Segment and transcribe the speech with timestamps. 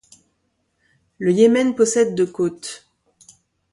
[1.19, 2.87] Le Yémen possède de côtes.